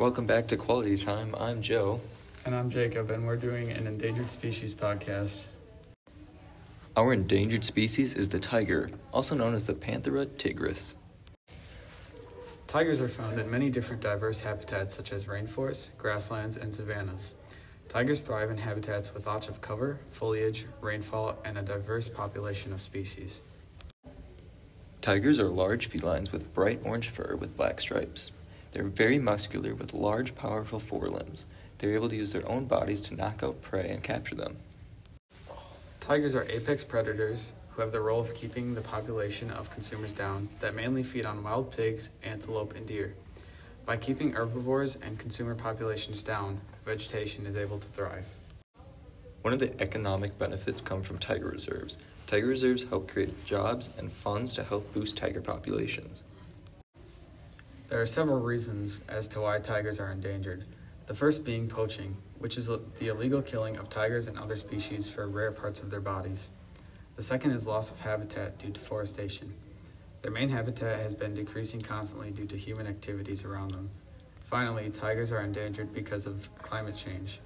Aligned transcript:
Welcome 0.00 0.24
back 0.24 0.46
to 0.46 0.56
Quality 0.56 0.96
Time. 0.96 1.34
I'm 1.38 1.60
Joe. 1.60 2.00
And 2.46 2.54
I'm 2.54 2.70
Jacob, 2.70 3.10
and 3.10 3.26
we're 3.26 3.36
doing 3.36 3.70
an 3.70 3.86
endangered 3.86 4.30
species 4.30 4.74
podcast. 4.74 5.48
Our 6.96 7.12
endangered 7.12 7.66
species 7.66 8.14
is 8.14 8.30
the 8.30 8.38
tiger, 8.38 8.88
also 9.12 9.34
known 9.34 9.54
as 9.54 9.66
the 9.66 9.74
Panthera 9.74 10.26
tigris. 10.38 10.94
Tigers 12.66 13.02
are 13.02 13.10
found 13.10 13.38
in 13.38 13.50
many 13.50 13.68
different 13.68 14.00
diverse 14.00 14.40
habitats 14.40 14.94
such 14.94 15.12
as 15.12 15.26
rainforests, 15.26 15.90
grasslands, 15.98 16.56
and 16.56 16.74
savannas. 16.74 17.34
Tigers 17.90 18.22
thrive 18.22 18.50
in 18.50 18.56
habitats 18.56 19.12
with 19.12 19.26
lots 19.26 19.48
of 19.48 19.60
cover, 19.60 20.00
foliage, 20.12 20.64
rainfall, 20.80 21.36
and 21.44 21.58
a 21.58 21.62
diverse 21.62 22.08
population 22.08 22.72
of 22.72 22.80
species. 22.80 23.42
Tigers 25.02 25.38
are 25.38 25.50
large 25.50 25.88
felines 25.88 26.32
with 26.32 26.54
bright 26.54 26.80
orange 26.84 27.10
fur 27.10 27.36
with 27.38 27.54
black 27.54 27.82
stripes. 27.82 28.32
They're 28.72 28.84
very 28.84 29.18
muscular 29.18 29.74
with 29.74 29.94
large, 29.94 30.34
powerful 30.34 30.80
forelimbs. 30.80 31.46
They're 31.78 31.94
able 31.94 32.08
to 32.08 32.16
use 32.16 32.32
their 32.32 32.48
own 32.48 32.66
bodies 32.66 33.00
to 33.02 33.14
knock 33.14 33.42
out 33.42 33.62
prey 33.62 33.88
and 33.90 34.02
capture 34.02 34.34
them. 34.34 34.56
Tigers 35.98 36.34
are 36.34 36.44
apex 36.44 36.84
predators 36.84 37.52
who 37.70 37.82
have 37.82 37.92
the 37.92 38.00
role 38.00 38.20
of 38.20 38.34
keeping 38.34 38.74
the 38.74 38.80
population 38.80 39.50
of 39.50 39.70
consumers 39.70 40.12
down 40.12 40.48
that 40.60 40.74
mainly 40.74 41.02
feed 41.02 41.24
on 41.24 41.42
wild 41.42 41.74
pigs, 41.74 42.10
antelope, 42.22 42.74
and 42.76 42.86
deer. 42.86 43.14
By 43.86 43.96
keeping 43.96 44.32
herbivores 44.32 44.96
and 44.96 45.18
consumer 45.18 45.54
populations 45.54 46.22
down, 46.22 46.60
vegetation 46.84 47.46
is 47.46 47.56
able 47.56 47.78
to 47.78 47.88
thrive. 47.88 48.26
One 49.42 49.54
of 49.54 49.58
the 49.58 49.80
economic 49.80 50.38
benefits 50.38 50.80
come 50.80 51.02
from 51.02 51.18
tiger 51.18 51.48
reserves. 51.48 51.96
Tiger 52.26 52.46
reserves 52.46 52.84
help 52.84 53.08
create 53.08 53.44
jobs 53.46 53.90
and 53.96 54.12
funds 54.12 54.52
to 54.54 54.64
help 54.64 54.92
boost 54.92 55.16
tiger 55.16 55.40
populations. 55.40 56.22
There 57.90 58.00
are 58.00 58.06
several 58.06 58.38
reasons 58.38 59.00
as 59.08 59.26
to 59.30 59.40
why 59.40 59.58
tigers 59.58 59.98
are 59.98 60.12
endangered. 60.12 60.64
The 61.08 61.14
first 61.14 61.44
being 61.44 61.66
poaching, 61.66 62.16
which 62.38 62.56
is 62.56 62.68
the 62.68 63.08
illegal 63.08 63.42
killing 63.42 63.78
of 63.78 63.90
tigers 63.90 64.28
and 64.28 64.38
other 64.38 64.56
species 64.56 65.08
for 65.08 65.26
rare 65.26 65.50
parts 65.50 65.80
of 65.80 65.90
their 65.90 66.00
bodies. 66.00 66.50
The 67.16 67.22
second 67.22 67.50
is 67.50 67.66
loss 67.66 67.90
of 67.90 67.98
habitat 67.98 68.58
due 68.58 68.68
to 68.68 68.74
deforestation. 68.74 69.54
Their 70.22 70.30
main 70.30 70.50
habitat 70.50 71.00
has 71.00 71.16
been 71.16 71.34
decreasing 71.34 71.82
constantly 71.82 72.30
due 72.30 72.46
to 72.46 72.56
human 72.56 72.86
activities 72.86 73.44
around 73.44 73.72
them. 73.72 73.90
Finally, 74.44 74.90
tigers 74.90 75.32
are 75.32 75.40
endangered 75.40 75.92
because 75.92 76.26
of 76.26 76.48
climate 76.62 76.96
change. 76.96 77.40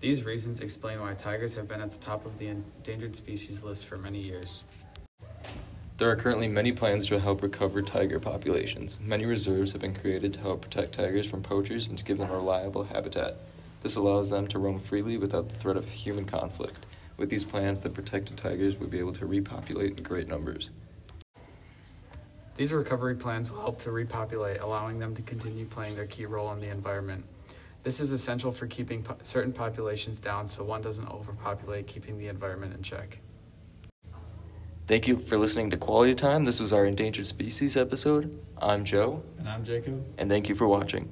These 0.00 0.24
reasons 0.24 0.62
explain 0.62 1.00
why 1.00 1.14
tigers 1.14 1.54
have 1.54 1.68
been 1.68 1.80
at 1.80 1.92
the 1.92 1.98
top 1.98 2.26
of 2.26 2.38
the 2.38 2.48
endangered 2.48 3.14
species 3.14 3.62
list 3.62 3.84
for 3.84 3.96
many 3.96 4.18
years. 4.18 4.64
There 5.98 6.10
are 6.10 6.16
currently 6.16 6.46
many 6.46 6.72
plans 6.72 7.06
to 7.06 7.18
help 7.18 7.42
recover 7.42 7.80
tiger 7.80 8.20
populations. 8.20 8.98
Many 9.00 9.24
reserves 9.24 9.72
have 9.72 9.80
been 9.80 9.94
created 9.94 10.34
to 10.34 10.40
help 10.40 10.60
protect 10.60 10.96
tigers 10.96 11.26
from 11.26 11.42
poachers 11.42 11.88
and 11.88 11.96
to 11.96 12.04
give 12.04 12.18
them 12.18 12.28
a 12.28 12.36
reliable 12.36 12.84
habitat. 12.84 13.38
This 13.82 13.96
allows 13.96 14.28
them 14.28 14.46
to 14.48 14.58
roam 14.58 14.78
freely 14.78 15.16
without 15.16 15.48
the 15.48 15.54
threat 15.54 15.78
of 15.78 15.88
human 15.88 16.26
conflict. 16.26 16.84
With 17.16 17.30
these 17.30 17.44
plans, 17.44 17.80
the 17.80 17.88
protected 17.88 18.36
tigers 18.36 18.76
would 18.76 18.90
be 18.90 18.98
able 18.98 19.14
to 19.14 19.24
repopulate 19.24 19.96
in 19.96 20.02
great 20.02 20.28
numbers. 20.28 20.70
These 22.58 22.74
recovery 22.74 23.14
plans 23.14 23.50
will 23.50 23.60
help 23.60 23.80
to 23.80 23.90
repopulate, 23.90 24.60
allowing 24.60 24.98
them 24.98 25.14
to 25.16 25.22
continue 25.22 25.64
playing 25.64 25.94
their 25.94 26.06
key 26.06 26.26
role 26.26 26.52
in 26.52 26.60
the 26.60 26.68
environment. 26.68 27.24
This 27.84 28.00
is 28.00 28.12
essential 28.12 28.52
for 28.52 28.66
keeping 28.66 29.02
po- 29.02 29.16
certain 29.22 29.52
populations 29.52 30.18
down 30.18 30.46
so 30.46 30.62
one 30.62 30.82
doesn't 30.82 31.08
overpopulate, 31.08 31.86
keeping 31.86 32.18
the 32.18 32.28
environment 32.28 32.74
in 32.74 32.82
check. 32.82 33.20
Thank 34.86 35.08
you 35.08 35.18
for 35.18 35.36
listening 35.36 35.70
to 35.70 35.76
Quality 35.76 36.14
Time. 36.14 36.44
This 36.44 36.60
was 36.60 36.72
our 36.72 36.86
endangered 36.86 37.26
species 37.26 37.76
episode. 37.76 38.40
I'm 38.58 38.84
Joe. 38.84 39.20
And 39.36 39.48
I'm 39.48 39.64
Jacob. 39.64 40.04
And 40.16 40.30
thank 40.30 40.48
you 40.48 40.54
for 40.54 40.68
watching. 40.68 41.10